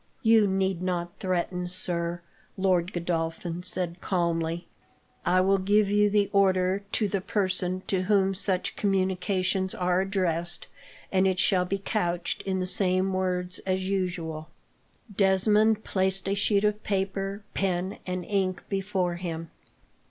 [0.23, 2.21] "You need not threaten, sir,"
[2.57, 4.65] Lord Godolphin said calmly.
[5.27, 10.65] "I will give you the order, to the person to whom such communications are addressed,
[11.11, 14.49] and it shall be couched in the same words as usual."
[15.15, 19.51] Desmond placed a sheet of paper, pen, and ink before him.